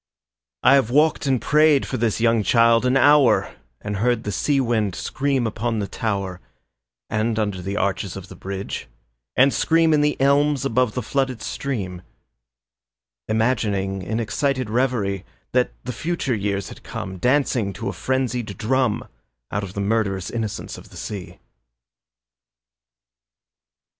[0.63, 4.59] I have walked and prayed for this young child an hour And heard the sea
[4.59, 6.41] wind scream upon the tower,
[7.11, 8.87] And under the arches of the bridge,
[9.35, 12.01] and scream In the elms above the flooded stream;
[13.27, 19.07] Imagining in excited reverie That the future years had come, Dancing to a frenzied drum,
[19.51, 21.37] Out of the murderous innocence of the sea.